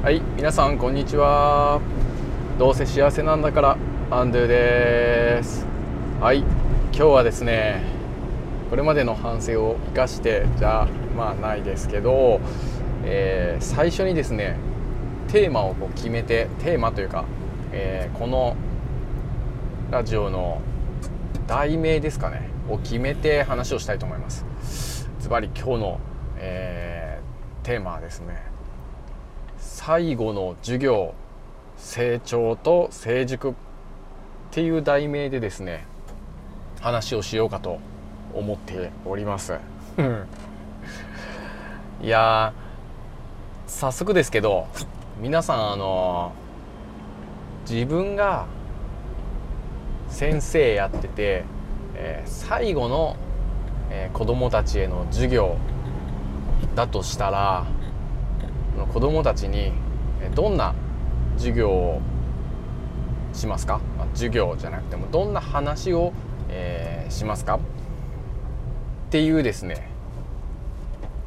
[0.00, 1.80] はい皆さんこんにちは。
[2.56, 3.76] どうせ幸せなんだから
[4.12, 5.66] アンドゥです。
[6.20, 7.82] はい今日はですね
[8.70, 12.40] これまでの反省を生かしてじゃまあないですけど、
[13.04, 14.56] えー、最初にですね
[15.26, 17.24] テーマをこう決めてテーマというか、
[17.72, 18.54] えー、この
[19.90, 20.62] ラジオの
[21.48, 24.46] 題名ですかねを決めて話をしたいと思います。
[25.18, 26.00] ズバリ今日の、
[26.36, 28.47] えー、テーマはですね
[29.88, 31.14] 最後の授業
[31.78, 33.54] 成長と成熟っ
[34.50, 35.86] ていう題名でですね
[36.82, 37.78] 話をしようかと
[38.34, 39.56] 思っております。
[42.02, 42.52] いや
[43.66, 44.66] 早速ですけど
[45.22, 46.32] 皆さんあの
[47.66, 48.44] 自分が
[50.08, 51.44] 先生やってて、
[51.94, 53.16] えー、最後の、
[53.88, 55.56] えー、子供たちへの授業
[56.74, 57.64] だとしたら
[58.86, 59.72] 子供たちに
[60.34, 60.74] どんな
[61.36, 62.00] 授業を
[63.32, 66.12] しますか、まあ、授業じゃなくてもどんな話を、
[66.48, 67.56] えー、しますか？
[67.56, 67.60] っ
[69.10, 69.88] ていうですね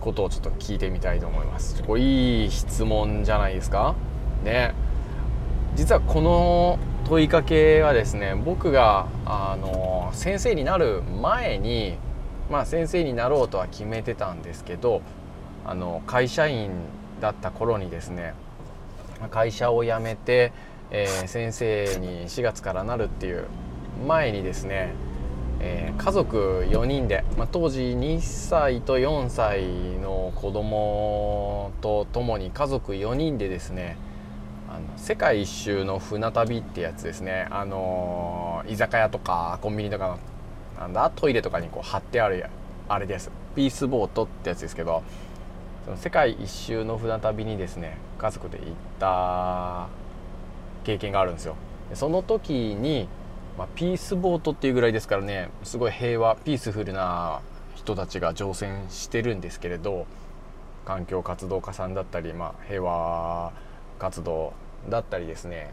[0.00, 1.82] ことをちょっと聞いてみたいと思います。
[1.82, 3.94] これいい質問じゃないですか？
[4.44, 4.74] ね。
[5.74, 11.96] 実はこの問いかけはですね僕があの先生になる前に
[12.50, 15.02] まあ先生になろうとは決めてたんですけど
[15.66, 16.70] あの会社員
[17.24, 18.34] だった頃にですね
[19.30, 20.52] 会社を辞めて、
[20.90, 23.46] えー、先生に4月からなるっていう
[24.06, 24.92] 前にですね、
[25.60, 29.62] えー、家族4人で、まあ、当時2歳と4歳
[30.02, 33.96] の子供と共に家族4人でですね
[34.68, 37.46] あの世界一周の船旅ってやつですね。
[37.50, 40.18] あのー、居酒屋とかコンビニとかの
[40.80, 42.44] なんだトイレとかにこう貼ってある
[42.88, 43.30] あれです。
[43.54, 45.04] ピースボートってやつですけど
[45.84, 48.68] その世界一周の船旅にですね家族で行っ
[48.98, 49.88] た
[50.84, 51.56] 経験があるんですよ。
[51.92, 53.08] その時に、
[53.58, 57.40] まあ、ピースボートっていうぐらいですからねすごい平和ピースフルな
[57.74, 60.06] 人たちが乗船してるんですけれど
[60.86, 63.52] 環境活動家さんだったり、まあ、平和
[63.98, 64.54] 活動
[64.88, 65.72] だったりですね、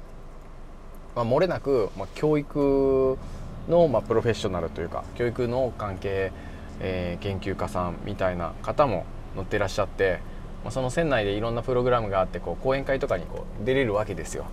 [1.16, 3.18] まあ、漏れなく、まあ、教育
[3.70, 6.32] の、まあ、プロフェッショナルというか教育の関係、
[6.82, 9.06] えー、研究家さんみたいな方も
[9.36, 10.20] 乗ってらっしゃって、
[10.64, 14.46] まあ、その船内でいろんなプログラムがあってこう講演会とかにこう出れるわけですよ。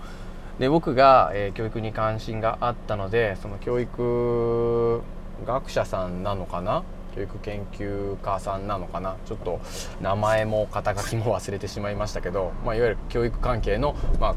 [0.58, 5.02] で僕が、えー、教育に関心があったのでその教育
[5.46, 6.82] 学者さんなのかな？
[7.14, 9.16] 教育研究家さんなのかな？
[9.26, 9.60] ちょっと
[10.00, 14.34] 名前も肩書きも忘れてしまいましたけど、まあ、いわゆる教育関係の、まあ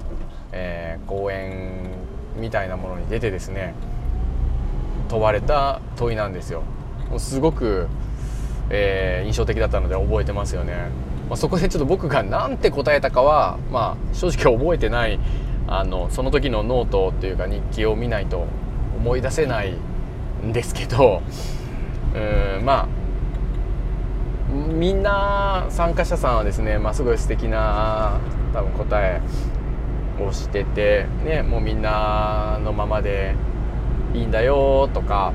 [0.52, 1.90] えー、講演
[2.38, 3.74] みたいなものに出てですね
[5.10, 6.64] 問われた問いなんですよ。
[7.10, 7.88] もうすごく
[8.74, 10.74] えー、印象的だったので覚えてますよね、
[11.28, 15.20] まあ、そこでちょっと僕が何て答えたかは、まあ、正直覚えてない
[15.68, 18.48] あのその時のノートっていうか日記を見ないと
[18.96, 19.74] 思い出せない
[20.44, 21.22] んですけど
[22.16, 22.18] う
[22.62, 22.88] んまあ
[24.52, 28.20] みんな参加者さんはですね、まあ、すごい素敵な
[28.54, 29.22] 多分答え
[30.22, 33.36] をしてて、ね、もうみんなのままで
[34.14, 35.34] いいんだよとか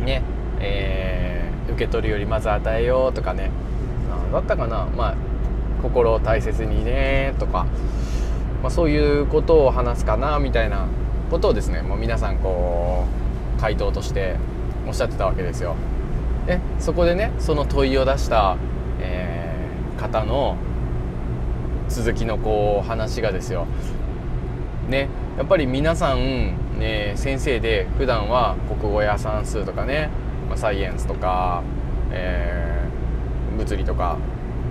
[0.00, 0.22] ね
[0.60, 1.17] えー
[1.78, 3.52] 受け取るよりまず与えようとかね
[4.32, 5.16] だったかなまあ
[5.80, 7.66] 心を大切にねとか、
[8.62, 10.88] まあ、そういうことを話すかなみたいな
[11.30, 13.06] ことをですねもう皆さんこ
[13.56, 14.36] う回答として
[14.88, 15.76] おっしゃってたわけですよ。
[16.46, 18.56] でそこでねその問いを出した、
[19.00, 20.56] えー、方の
[21.88, 23.66] 続きのこう話がですよ。
[24.88, 30.10] ねやっぱり皆さん、ね、先生で普段は国語や算数とかね、
[30.58, 31.62] サイエンスとか、
[32.10, 34.18] えー、物理とか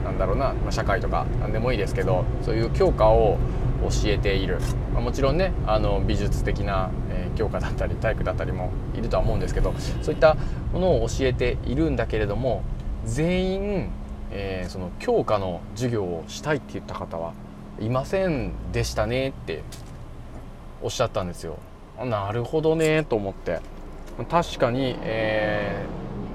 [0.03, 3.38] なんだろうな、まあ、社会とか何でもいいですけどそういう教科を
[3.81, 4.59] 教えている、
[4.94, 10.36] まあ、もちろんねあの美術的な、えー、教科だったり体育だったりもいるとは思うんですけどそういった
[10.74, 12.64] ものを教えているんだけれども
[13.06, 13.90] 全員、
[14.31, 17.34] えー、その教科の授業をしたいって言った方は
[17.80, 19.63] いませんでしたねって
[20.81, 21.57] おっしゃったんですよ。
[22.04, 23.60] なるほどねと思って。
[24.25, 25.86] 確かに、え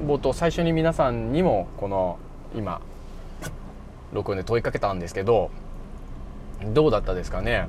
[0.05, 2.19] ー、冒頭最初に皆さんにもこの
[2.55, 2.81] 今
[4.12, 5.50] 録音で問いかけたんですけど
[6.73, 7.67] どうだったですかね、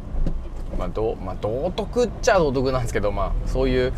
[0.77, 3.93] まあどまあ、道徳っちゃ道徳なんですけど、まあ、そういう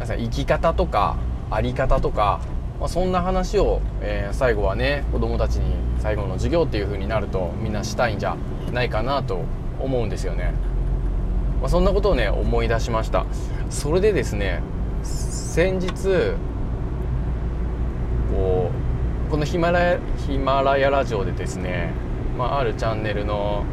[0.00, 1.16] 生き方とか
[1.50, 2.40] 在り方とか、
[2.78, 8.36] まあ、そんな話を、えー、最後はね子どもたちに最後の授業っていう風になるとみんなしたいんじゃ
[8.72, 9.42] ないかなと
[9.80, 10.52] 思うんですよね。
[11.60, 13.24] まあ、そんなことをね思い出しました
[13.70, 14.60] それでですね
[15.56, 15.88] 先日
[18.30, 18.70] こ
[19.26, 21.94] うこのヒマラヤヒマラヤラジオでですね、
[22.36, 23.64] まあ、あるチャンネルの、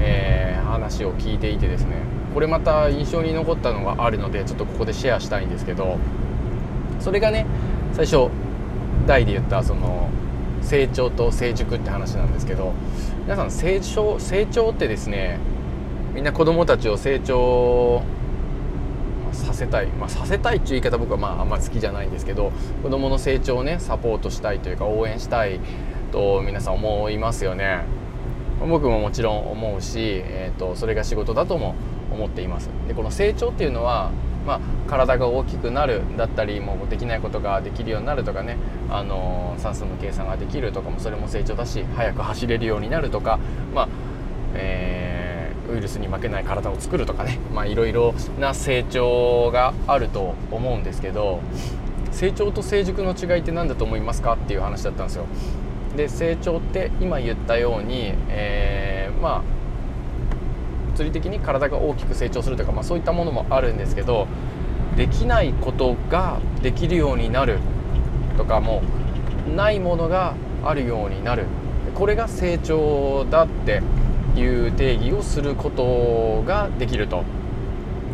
[0.00, 2.02] えー、話を聞いていてですね
[2.34, 5.98] これまた印象に残ったのがあるのでちょっとここでシェアしたいんですけど
[6.98, 7.46] それがね
[7.92, 8.28] 最初
[9.06, 10.10] 題で言ったその
[10.62, 12.72] 成長と成熟って話なんですけど
[13.22, 15.38] 皆さん成長成長ってですね
[16.12, 18.02] みんな子供たちを成長
[19.32, 25.60] させたい、まあ、させたいっていう言い方僕はまああんま好きじゃないんですけど子供の成長をねサポートしたいというか応援したい
[26.12, 27.84] と皆さん思いますよね。
[28.60, 31.74] 僕ももちろん思うし、えーと、それが仕事だとも
[32.12, 32.68] 思っています。
[32.88, 34.10] でこの成長っていうのは
[34.46, 38.56] まあ、体が大きくなるだったりもうできないことができるようになるとかね、
[38.88, 43.38] あの算数の計算ができるとかもそれも成長だし速く走れるようになるとか、
[43.74, 43.88] まあ
[44.54, 45.19] えー、
[45.70, 51.40] ウイルスに負けない体を作るとかねいろいろな成長があると思うんですけど
[52.10, 55.26] 成長と成熟の違いって何だと思いますかっていう話だったんですよ。
[55.96, 59.42] で成長って今言ったように、えー、まあ
[60.90, 64.28] 物理的に体が大きく成長するとか、まあ、そういったものもあるんですけど
[64.96, 67.58] できないことができるようになる
[68.36, 68.82] とかも
[69.56, 71.46] ないものがあるようになる
[71.94, 73.82] これが成長だって
[74.36, 77.24] いう定義をすることができると。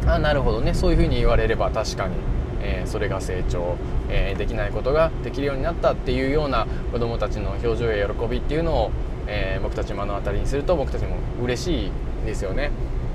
[0.07, 0.75] あなるほどね。
[0.75, 2.15] そういうふうに言われれば確かに、
[2.63, 3.77] えー、それが成長
[4.09, 8.91] えー、できないことができるようになったっていうような子どもたちの表情や喜びっていうのを、
[9.27, 11.91] えー、僕たち目の当たりにすると僕たちも嬉しい
[12.25, 12.71] ですよね。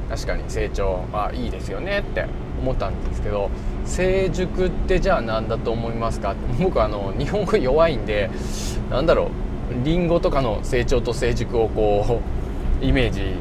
[0.09, 2.25] 確かに成長はいいですよねって
[2.61, 3.49] 思ったんですけど
[3.85, 6.35] 成熟ってじゃあ何だと思いますか？
[6.59, 8.29] 僕あの日本語弱いんで
[8.89, 9.29] なんだろ
[9.71, 12.40] うりんごとかの成長と成熟をこう
[12.81, 13.35] イメージ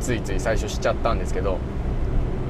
[0.00, 1.58] ついつい最初しちゃったんですけど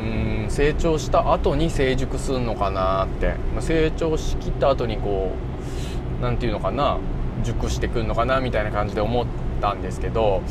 [0.00, 5.32] うん成長した後に成熟するのかなって、まあ、成長しきった後にこ
[6.20, 6.98] う何て言うのかな
[7.42, 9.26] 熟してくるのかなみたいな感じで思っ
[9.60, 10.42] たんですけど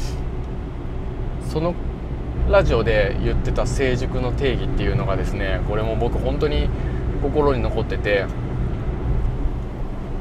[1.51, 1.75] その
[2.49, 6.69] ラジオで言ってた成熟の定義っていうのがですねこれも僕本当に
[7.21, 8.25] 心に残ってて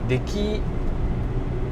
[0.09, 0.61] でき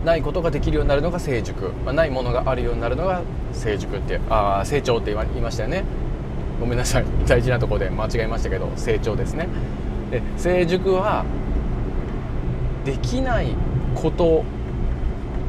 [0.04, 5.84] ないことができるようになるのが成熟、まあ、ないものがあるようになるのが成熟ってあ成長って言いましたよね。
[6.58, 7.04] ごめんなさい。
[7.26, 9.48] 大事なところで間違えましたけど成長ですね。
[10.10, 11.24] で成熟は
[12.84, 13.48] できない
[13.94, 14.44] こと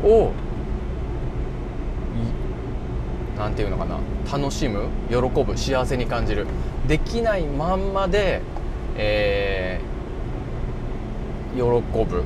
[0.04, 0.34] を
[3.38, 3.98] 何て言うのかな。
[4.32, 6.46] 楽しむ喜ぶ幸せに感じる。
[6.88, 8.42] できないまんまで、
[8.98, 12.24] えー、喜ぶ。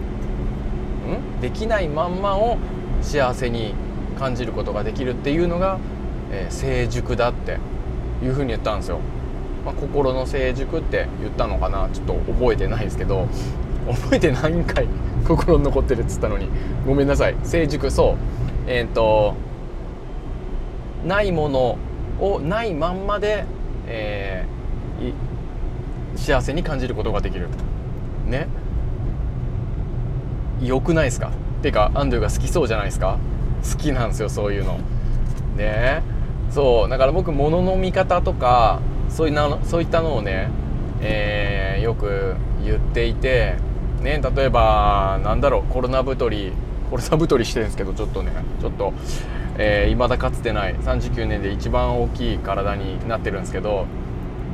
[1.06, 2.58] んできないまんまを
[3.02, 3.74] 幸せに
[4.18, 5.80] 感じることができるっていうのが、
[6.32, 7.60] えー、成熟だって
[8.24, 9.00] いうふうに言ったんですよ、
[9.66, 13.28] まあ、心の成熟って言ったのかなちょっと覚えてないですけど
[13.92, 14.88] 覚えてないんかい。
[15.28, 16.50] 心に残ってるっつったのに。
[16.88, 17.36] ごめんなさい。
[17.44, 18.16] 成熟そう。
[18.68, 19.36] えっ、ー、と
[21.06, 21.78] ないもの
[22.20, 23.46] をないまんまで、
[23.88, 27.48] えー、幸せに感じることができる。
[28.26, 28.48] ね。
[30.62, 31.28] よくないですか？
[31.28, 33.18] っていうかアンドゥが好きそうじゃないですか？
[33.72, 34.80] 好きなんですよそういうの。
[35.58, 36.04] ね。
[36.52, 38.80] そうだから僕物の見方とか
[39.10, 40.50] そういなそういったのをね、
[41.02, 43.56] えー、よく言っていて
[44.02, 46.54] ね例えばなんだろうコロナ太り
[46.90, 48.32] コロナ太りしてるんですけどちょっとね
[48.62, 48.94] ちょっと
[49.58, 53.86] えー、未だかつてない39年で一番大きい体になってるんですけど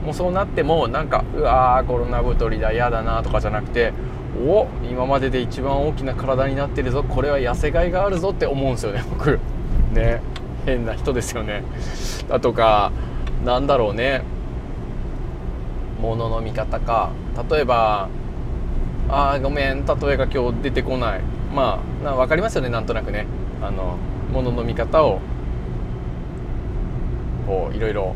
[0.06, 3.94] もうそうなってもなんかうわーコロナ太りだ嫌だなとかじゃなくて
[4.40, 7.04] お今までで一番大きな体になってるぞ。
[7.04, 9.40] これは痩せがいがあるぞって思うんですよね僕。
[9.94, 10.22] ね。
[10.66, 11.64] 変な人ですよね。
[12.30, 12.92] だとか
[13.44, 14.24] なんだろうね。
[16.02, 17.12] 物のの見方か。
[17.50, 18.10] 例えば
[19.10, 19.86] あーごめん。
[19.86, 21.22] 例えが今日出てこない。
[21.54, 23.28] まあな分かりますよねなんとなくね。
[23.62, 23.98] あの
[24.32, 25.20] ものの見方を。
[27.46, 28.16] こういろいろ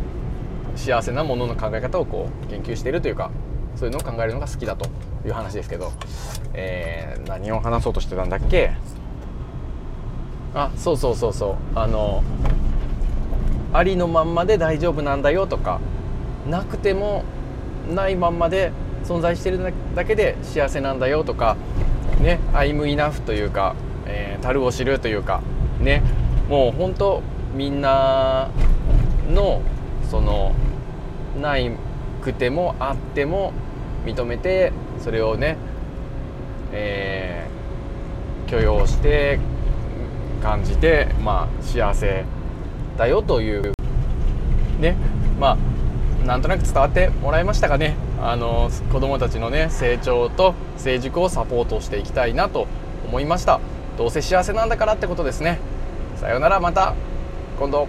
[0.75, 3.31] 幸せなものの考え方をこう研究しているというか。
[3.75, 4.87] そういうのを考えるのが好きだと
[5.25, 5.91] いう話ですけど、
[6.53, 8.71] えー、何を話そうとしてたんだっけ？
[10.53, 11.55] あそうそうそうそう。
[11.75, 12.23] あの
[13.73, 15.81] ありのまんまで大丈夫なんだよとか
[16.49, 17.23] なくても
[17.93, 18.71] ないまんまで
[19.03, 19.59] 存在してる
[19.93, 21.57] だけで幸せなんだよとか
[22.21, 23.75] ね「I'm enough」というか
[24.07, 25.41] 「えー、樽を知る」というか
[25.81, 26.01] ね
[26.49, 27.21] もう本当
[27.53, 28.49] みんな
[29.29, 29.61] の
[30.09, 30.53] その
[31.41, 31.69] ない
[32.21, 33.51] くてもあっても
[34.05, 35.57] 認めてそれをね、
[36.71, 39.39] えー、許容して
[40.41, 42.23] 感じてまあ幸せ
[42.97, 43.73] だよという
[44.79, 44.95] ね
[45.39, 45.57] ま
[46.23, 47.95] あなんとなく伝わってもらいましたかね。
[48.19, 52.67] あの子供たちのね成長と成熟をサポートしていきたいなと
[53.07, 53.59] 思いました。
[53.97, 55.59] どうせ幸せなんだからってことですね。
[56.15, 56.95] さようならまた。
[57.59, 57.83] 今度。